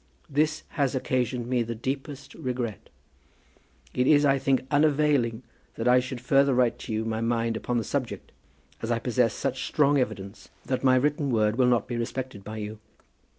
This 0.31 0.63
has 0.69 0.95
occasioned 0.95 1.45
me 1.45 1.61
the 1.61 1.75
deepest 1.75 2.33
regret. 2.33 2.89
It 3.93 4.07
is, 4.07 4.25
I 4.25 4.39
think, 4.39 4.65
unavailing 4.71 5.43
that 5.75 5.87
I 5.87 5.99
should 5.99 6.19
further 6.19 6.55
write 6.55 6.79
to 6.79 6.91
you 6.91 7.05
my 7.05 7.21
mind 7.21 7.55
upon 7.55 7.77
the 7.77 7.83
subject, 7.83 8.31
as 8.81 8.89
I 8.89 8.97
possess 8.97 9.35
such 9.35 9.67
strong 9.67 9.99
evidence 9.99 10.49
that 10.65 10.83
my 10.83 10.95
written 10.95 11.29
word 11.29 11.55
will 11.55 11.67
not 11.67 11.87
be 11.87 11.97
respected 11.97 12.43
by 12.43 12.57
you. 12.57 12.79